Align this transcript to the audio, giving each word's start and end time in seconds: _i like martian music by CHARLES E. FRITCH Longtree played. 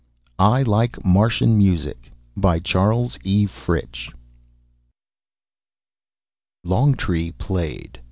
_i 0.43 0.63
like 0.63 1.05
martian 1.05 1.55
music 1.55 2.11
by 2.35 2.57
CHARLES 2.57 3.19
E. 3.23 3.45
FRITCH 3.45 4.09
Longtree 6.65 7.33
played. 7.33 7.99